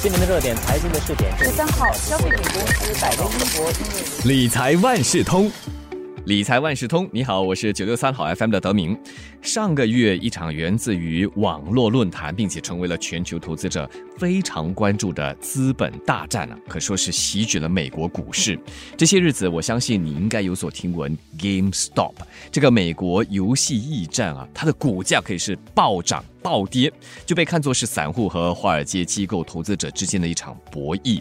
[0.00, 5.50] 今年的热点财经的试点，十三号，消费品公司百威英博理财万事通。
[6.24, 8.96] 理财万事通，你好，我是九六三好 FM 的德明。
[9.42, 18.56] 上个月，一场源自于网络论坛，并且成为了全球投资者非常关注的资本大战啊，可说是席卷了美国股市。
[18.96, 22.12] 这些日子，我相信你应该有所听闻，GameStop
[22.52, 26.92] 这个美国游戏驿站啊，它的股价可以是暴涨暴跌，
[27.26, 31.20] 就被看作是散户和华尔街机构投资者之间的一场博弈。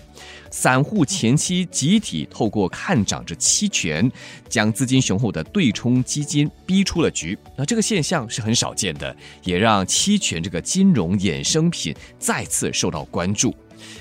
[0.49, 4.09] 散户前期集体透过看涨这期权，
[4.47, 7.37] 将资金雄厚的对冲基金逼出了局。
[7.55, 13.53] 那这个现象是很少见的，也让期权这个金融衍生品再次受到关注。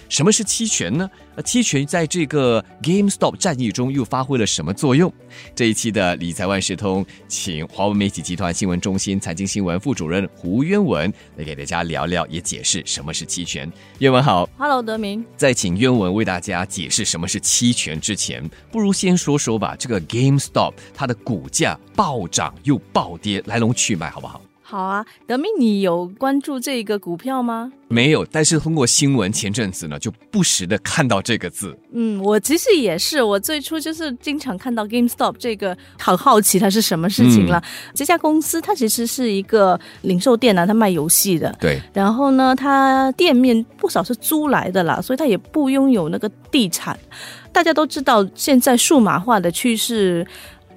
[0.08, 1.08] 什么是期权呢？
[1.34, 5.12] 呃，期权在这个 GameStop 战役中又发挥了什么作用？
[5.54, 13.70] 这一期的理财万事通，请华为媒体集团新闻中心财经新闻副主任胡渊文来给大家聊聊，也解释什么是期权。
[13.98, 15.24] 渊文好，Hello，德明。
[15.36, 24.40] 在请渊文为大家解释什么是期权之前，不如先说说吧，这个 GameStop 它的股价暴涨又暴跌，来龙去脉好不好？
[24.68, 27.70] 好啊，德明，你有关注这个股票吗？
[27.86, 31.78] 没有，但是通过新闻，前阵子呢就不时的看到这个字。
[31.92, 37.62] 嗯，我其实也是，我最初就是经常看到 GameStop 这个，好好奇它是什么事情了。
[37.94, 41.56] 这家公司它其实是一个零售店啊，它卖游戏的。
[41.60, 41.80] 对。
[41.92, 46.98] 然后呢，它店面不少是租来的啦，所以它也不拥有那个地产。
[47.52, 50.26] 大家都知道，现在数码化的趋势。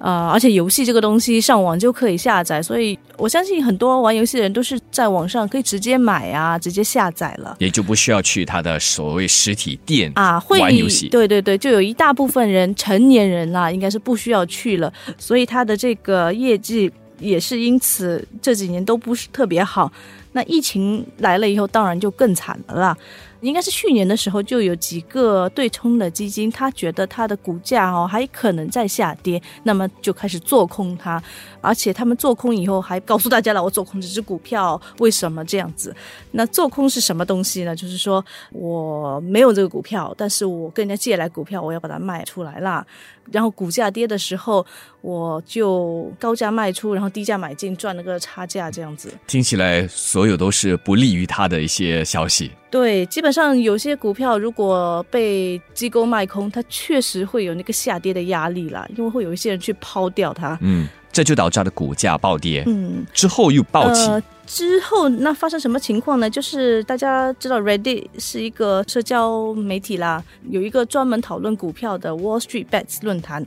[0.00, 11.10] 呃，而且游戏这个东西上网就可以下载，所以我相信很多玩游戏的人都是在网上可以直接买啊，直接下载了，也就不需要去他的所谓实体店啊玩游戏。
[11.10, 19.92] 对对对，就有一大部分人成年人啦，应该是不需要去了，所以他的这个业绩也是因此这几年都不是特别好。
[20.32, 22.96] 那疫情来了以后，当然就更惨了啦。
[23.40, 31.22] 应该是去年的时候就有几个对冲的基金，他觉得它的股价哦还可能在下跌，那么就开始做空它，
[31.60, 35.94] 而且他们做空以后还告诉大家了，我做空这只股票为什么这样子？
[36.32, 37.74] 那做空是什么东西呢？
[37.74, 42.86] 就是说我没有这个股票，但是我跟人家借来股票，我要把它卖出来啦。
[43.32, 44.66] 然后股价跌的时候，
[45.00, 49.12] 我就高价卖出，然后低价买进，赚了个差价，这样子。
[49.26, 52.50] 听起来所有都是不利于他的一些消息。
[52.70, 60.56] 对，基本上有些股票如果被机构卖空，它确实会有那个下跌的压力啦，因为会有一些人去抛掉它。
[60.62, 62.62] 嗯，这就导致了股价暴跌。
[62.68, 64.08] 嗯，之后又暴起。
[64.46, 66.30] 之后那发生什么情况呢？
[66.30, 73.44] 就是大家知道 Reddit 是一个社交媒体啦，有一个专门讨论股票的 Wall Street Bets 论坛，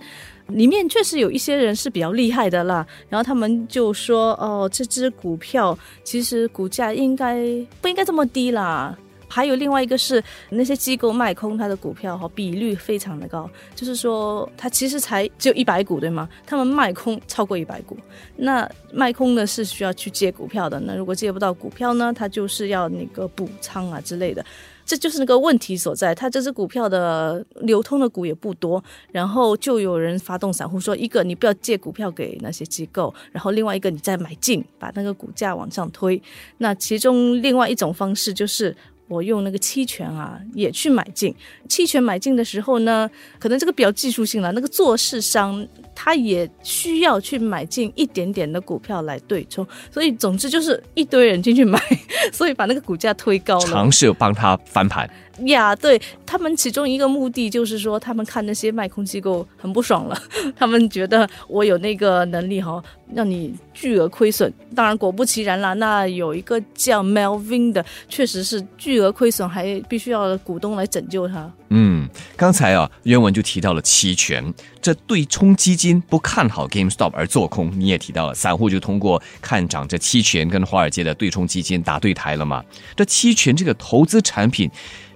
[0.48, 2.86] 里面确实有一些人是比较厉害的啦。
[3.10, 7.38] 然后他们就说：“哦，这只股票其实股价应该
[7.82, 8.98] 不应该这么低啦。”
[9.34, 16.30] 还有另外一个是那些机构卖空它的股票哈，比率非常的高，就是说它其实才只有一百股对吗？
[16.46, 17.98] 他们卖空超过一百股，
[18.36, 24.46] 那卖空呢是需要去借股票的，那如果借不到股票呢，它就是要那个补仓啊之类的，
[24.86, 26.14] 这就是那个问题所在。
[26.14, 36.22] 它这只股票的流通的股也不多，然后就有人发动散户说，一个你不要借股票给那些机构，然后另外一个你再买进，把那个股价往上推。
[36.60, 38.76] 那其中另外一种方式就是。
[39.08, 41.34] 我用那个期权啊，也去买进。
[41.68, 43.10] 期权买进的时候呢，
[43.40, 44.52] 可能这个比较技术性了。
[44.54, 51.80] 那个做市商他也需要去买进一点点的股票来对冲，所以总之就是一堆人进去买，
[52.32, 55.10] 所以把那个股价推高了，尝试帮他翻盘。
[55.46, 60.18] 呀，对他们其中一个目的就是说，他们看那些卖空机构很不爽了，
[60.56, 62.82] 他们觉得我有那个能力哈，
[63.14, 64.52] 让你巨额亏损。
[64.76, 71.52] 当然果不其然啦，那有一个叫 Melvin 的，确实是巨额亏损，还必须要股东来拯救他。
[71.70, 72.08] 嗯，
[72.38, 82.64] 刚才啊，原文就提到了期权，这对冲基金不看好 GameStop 而做空，你也提到了，散户就通过看涨这期权跟华尔街的对冲基金打对台了嘛？
[82.96, 84.70] 这期权这个投资产品。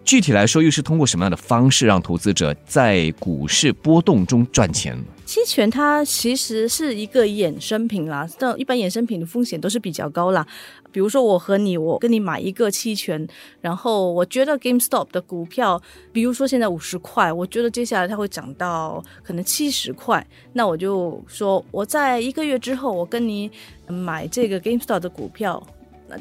[0.08, 4.98] 具体来说，又是通过什么样的方式让投资者在股市波动中赚钱？
[5.26, 10.48] 期权它其实是一个衍生品啦，但一般衍生品的风险都是比较高啦。
[10.94, 13.28] 比如说，我和你，我跟你买一个期权，
[13.60, 15.82] 然后我觉得 GameStop 的股票，
[16.14, 23.52] 比如说现在五十块，我觉得接下来它会涨到可能七十块，那我就说我在一个月之后，我跟你
[23.90, 25.62] 买这个 GameStop 的股票。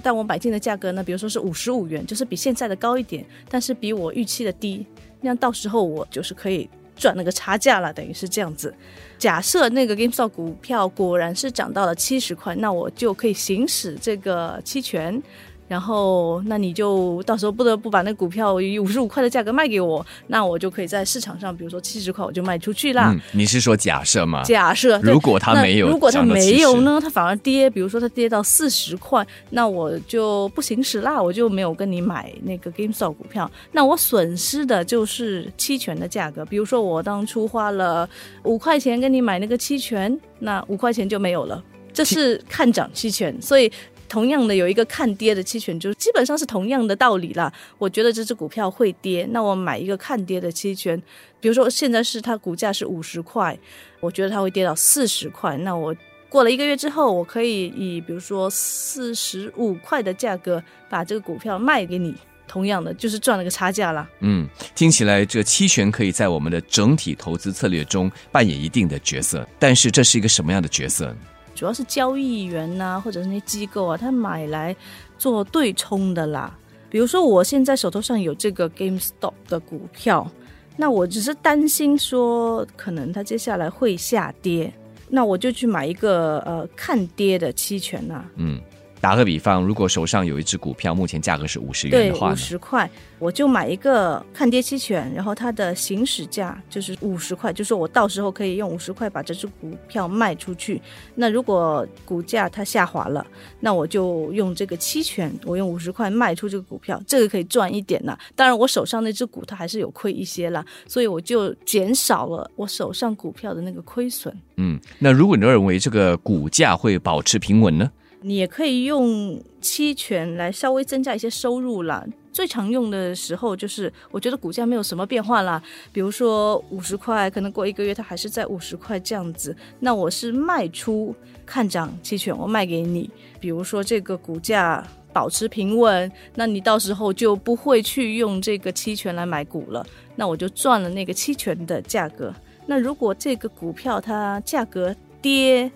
[0.03, 4.85] 但我买进的价格呢，比如说是五十五元，就是比现在的高一点，但是比我预期的低。
[5.21, 8.73] 那到时候我就是可以赚那个差价了，等于是这样子。
[9.19, 15.21] 假设那个 GameStop 股票果然是涨到了七十块，那我就可以行使这个期权，
[15.68, 23.12] 然后那你就到时候不得不把那股票以五十五块的价格卖给我，那我就可以在市场上，比如说七十块我就卖出去啦。
[23.12, 24.42] 嗯，你是说假设吗？
[24.44, 36.44] 假设如果它没有如果它涨到70没有呢，它反而跌，比如说它跌到四十块，那我就不行使啦，我就没有跟你买那个 GameStop 股票，那我损失的就是期权的价格。
[36.44, 38.08] 比如说我当初花了
[38.44, 43.70] 五块钱跟你买那个期权，那五块钱就没有了，这是看涨期权，所以。
[44.08, 47.53] 同样的有一个看跌的期权，就基本上是同样的道理啦。
[47.79, 51.00] 我觉得这只股票会跌，那我买一个看跌的期权，
[51.41, 53.58] 比如说现在是它股价是五十块，
[54.00, 55.94] 我觉得它会跌到四十块，那我
[56.29, 62.14] 过了一个月之后，我可以以比如说四十五块的价格把这个股票卖给你，
[62.49, 64.09] 同样的就是赚了个差价啦。
[64.20, 71.14] 嗯，听起来这期权可以在我们的整体投资策略中扮演一定的角色，但是这是一个什么样的角色？
[71.56, 74.76] 主要是交易员呐、或者是那些机构啊，他买来
[75.19, 76.56] 做对冲的啦。
[76.88, 80.31] 比如说，我现在手头上有这个 GameStop 的股票，
[80.76, 84.73] 那我只是担心说，可能它接下来会下跌，
[85.08, 88.61] 那我就去买一个呃看跌的期权呐、嗯，
[89.06, 100.82] 打个比方，如果手上有一只股票，目前价格是五十元的话五，十块，我就买一个看跌期权，然后它的行使价就是五十块，就说我到时候可以用五十块把这只股票卖出去。
[101.14, 103.25] 那如果股价它下滑了，
[103.61, 108.19] 那我就用这个期权，我用五十块卖出这个股票，这个可以赚一点呢。
[108.35, 114.37] 当然，我手上那只股它还是有亏一些啦，所以我就减少了我手上股票的那个亏损。
[114.56, 117.88] 嗯，那如果你认为这个股价会保持平稳呢？
[118.26, 122.05] 你也可以用期权来稍微增加一些收入啦。
[122.32, 125.62] 最常用的时候就是，我觉得股价没有什么变化啦，
[125.93, 131.14] 比如说五十块，可能过一个月它还是在五十块这样子，那我是卖出
[131.46, 133.08] 看涨期权，我卖给你。
[133.38, 139.87] 比如说这个股价保持平稳，那你到时候就不会去用这个期权来买股了，
[140.17, 142.34] 那我就赚了那个期权的价格。
[142.67, 145.70] 那如果这个股票它价格跌，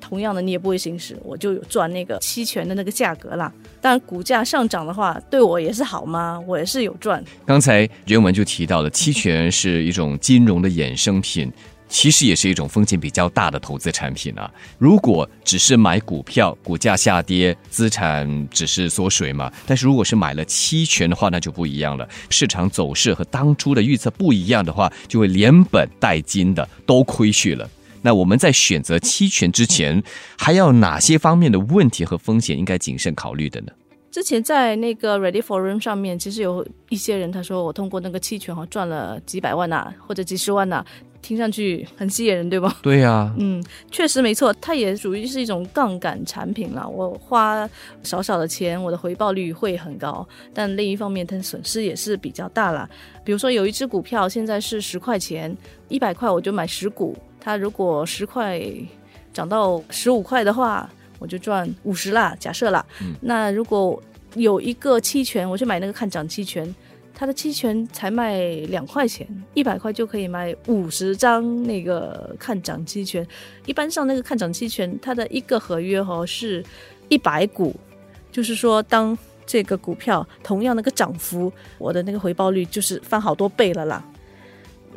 [0.00, 3.52] 同样的你也不会行使，我就有赚那个期权的那个价格啦。
[3.80, 6.40] 当然，股价上涨的话，对我也是好吗？
[6.46, 7.22] 我也是有赚。
[7.44, 11.52] 刚才原文就提到了，期权是一种金融的衍生品，
[11.88, 14.50] 其实也是一种风险比较大的投资产品啊。
[14.76, 19.52] 如果只是买股票，股价下跌，资产只是缩水嘛。
[19.66, 22.08] 但是如果是买了期权的话，那就不一样了。
[22.28, 27.70] 市场走势和当初的预测不一样的话，就会连本带金的都亏去了。
[28.06, 30.00] 那我们在选择期权之前，
[30.38, 33.72] 还要哪些方面的问题和风险应该谨慎考虑的呢？
[34.12, 40.84] 之前在那个 Ready for Room 上面，其实有一些人他说我通过那个期权哈赚了几百万呐、或者几十万呐、
[41.20, 42.78] 听上去很吸引人，对吧？
[42.80, 43.60] 对呀、嗯，
[43.90, 46.86] 确实没错，它也属于是一种杠杆产品啦。
[46.86, 47.68] 我花
[48.04, 52.88] 少少的钱，我的回报率会很高，但另一方面，它损失也是比较大啦。
[53.24, 55.54] 比如说有一只股票现在是十块钱，
[55.88, 57.14] 一百块我就买十股，
[57.46, 58.60] 它如果十块
[59.32, 60.90] 涨到十五块的话，
[61.20, 62.84] 我就赚五十啦，假设啦。
[63.20, 64.02] 那如果
[64.34, 66.74] 有一个期权，我去买那个看涨期权，
[67.14, 73.24] 它的期权才卖两块钱，一百块就可以买五十张那个看涨期权。
[73.64, 76.64] 一般上那个看涨期权，它的一个合约哦是
[77.08, 77.76] 一百股，
[78.32, 79.16] 就是说当
[79.46, 84.04] 这个股票同样那个涨幅，我的那个回报率就是翻好多倍了啦。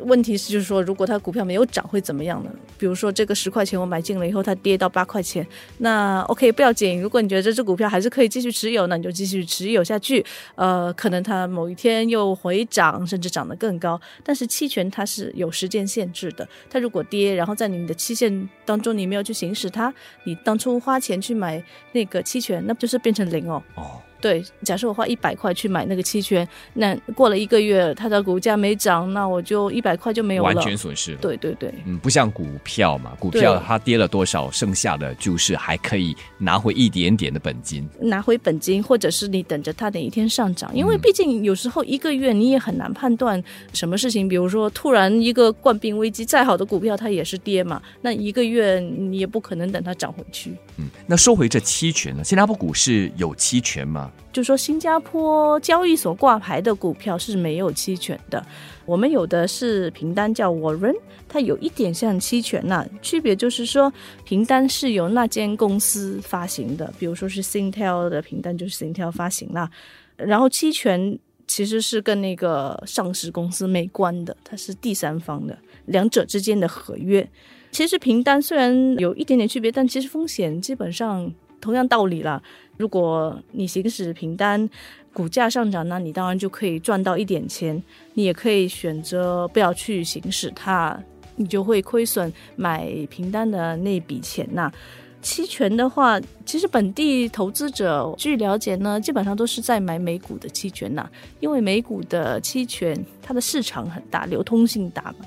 [0.04, 2.50] 问题是，就是说，如果它股票没有涨，会怎么样呢？
[2.78, 5.46] 比如说，这个十块钱我买进了以后，它跌到八块钱，
[5.78, 7.00] 那 OK 不要紧。
[7.00, 10.24] 如果你觉得这只股票还是可以继续持有，那你就继续持有下去。
[10.54, 14.00] 呃，可能它某一天又回涨，甚至涨得更高。
[14.24, 19.92] 但是期权它是有时间限制的，它如果跌，然后在你的期限当中你没有去行使它，
[20.24, 23.62] 你当初花钱去买那个期权，那不就是变成零哦。
[23.74, 30.54] 哦，对，假设我花一百块去买那个期权，那过了一个月它的股价没涨，那我就一百块就没有了。
[30.54, 31.18] 完全损失了。
[31.20, 31.72] 对对对。
[31.86, 37.88] 嗯，不像股票嘛，股票它跌了多少，剩下的就是还可以拿回一点点的本金。
[38.00, 50.52] 拿回本金，或者是你等着它哪一天上涨，因为嗯毕竟有时候一个月你也很难判断什么事情，比如说突然一个冠病危机，再好的股票它也是跌嘛，那一个月你也不可能等它涨回去。
[50.76, 54.09] 嗯，那说回这期权呢，新加坡股市有期权吗？
[54.32, 58.44] 就说新加坡交易所挂牌的股票是没有期权的，
[58.86, 60.96] 我们有的是凭单叫 warrant，
[61.28, 63.92] 它有一点像期权呐、区别就是说
[64.24, 69.68] 凭单是由那间公司发行的，比如说是 Singtel 的凭单就是 Singtel 发行啦，
[70.16, 77.28] 然后期权其实是跟那个上市公司没关的，它是第三方的，两者之间的合约。
[77.72, 82.42] 其实凭单虽然有一点点区别，但其实风险基本上同样道理啦。
[82.76, 84.68] 如果你行使平单，
[85.12, 87.82] 股价上涨，那你当然就可以赚到一点钱。
[88.14, 90.98] 你也可以选择不要去行使它，
[91.36, 94.72] 你就会亏损买平单的那笔钱呐。
[95.20, 101.06] 期权的话，其实本地投资者据了解呢，基本上都是在买美股的期权呐，
[101.40, 105.26] 因为美股的期权它的市场很大，流通性大嘛。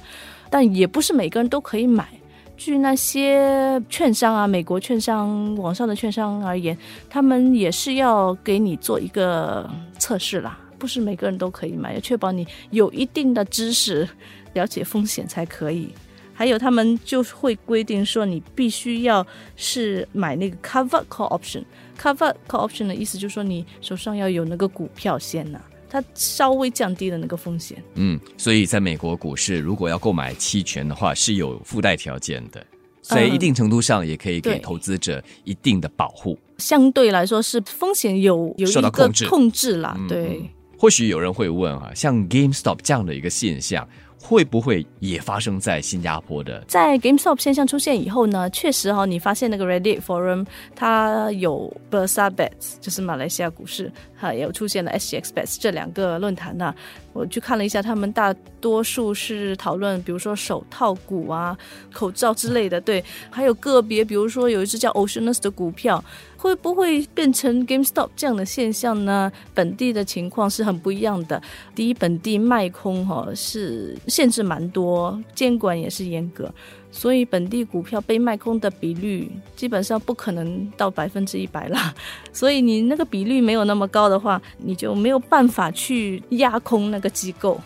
[0.49, 2.07] 但也不是每个人都可以买。
[2.55, 6.77] 据那些券商啊，美国券商网上的券商而言，
[7.09, 9.69] 他们也是要给你做一个
[9.99, 14.07] 测试啦，不是每个人都可以买，要确保你有一定的知识，
[14.53, 15.89] 了解风险才可以。
[16.35, 21.63] 还有，他们就会规定说，你必须要是买那个 cover call option。
[21.99, 25.59] cover call option 的意思就是说，你手上要有那个股票先呐。
[25.93, 27.77] 它稍微降低了那个风险。
[27.93, 32.65] 嗯，所以在美国股市，如果要购买期权的话，是有附带条件的，
[33.03, 36.35] 在一定程度上也可以给投资者一定的保护。
[36.57, 39.95] 相对来说，是风险有有一个控制啦。
[40.09, 40.49] 对。
[40.79, 43.87] 或许有人会问啊，像 GameStop 这样的一个现象。
[44.25, 46.63] 会不会也发生在新加坡的？
[46.65, 56.73] 在 GameStop 现象出现以后呢，确实哈，你发现那个 Reddit Forum 它有 Bursa Bets，就是马来西亚股市，哈，也有出现了 SGX Bets 这两个论坛呢。
[57.13, 61.57] 我去看了一下，他们大多数是讨论，比如说手套股啊、
[61.91, 66.03] 口罩之类的，对，还有个别，比如说有一只叫 Oceanus 的股票，
[66.35, 69.31] 会不会变成 GameStop 这样的现象呢？
[69.53, 71.41] 本地的情况是很不一样的。
[71.75, 76.51] 第一，本地卖空哈是限制蛮多，监管也是严格。
[76.95, 81.77] 所以本地股票被卖空的比率基本上不可能到百分之一百了，
[82.31, 87.59] 所以你那个比率没有那么高的话，你就没有办法去压空那个机构。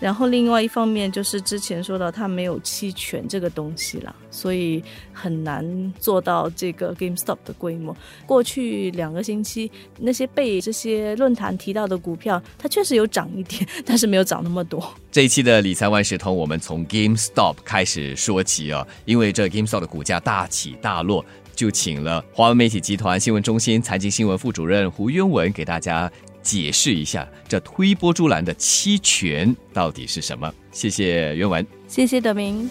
[0.00, 7.96] 然后另外一方面就是之前说到它没有期权这个东西啦，所以很难做到这个 GameStop 的规模。
[8.26, 14.82] 过去两个星期那些被这些论坛提到的股票，它确实有涨一点， 但是没有涨那么多。
[15.10, 21.24] 这一期的理财万事通，我们从 GameStop 开始说起啊，因为这 GameStop 的股价大起大落，
[21.58, 26.08] 就请了华为媒体集团新闻中心财经新闻副主任胡渊文给大家。
[26.40, 30.50] 解释一下这推波助澜的期权到底是什么？
[30.70, 32.70] 谢谢渊文，谢谢德明。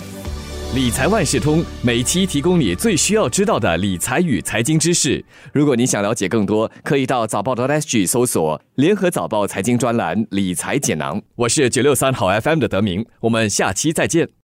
[0.73, 5.23] 理财万事通每期提供你最需要知道的理财与财经知识。
[5.53, 11.21] 如果你想了解更多，可以到早报的 SG 搜索联合早报财经专栏理财简囊。
[11.35, 14.37] 我是九六三好 FM 的德明，我们下期再见。